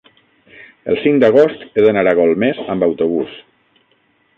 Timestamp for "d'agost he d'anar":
1.25-2.07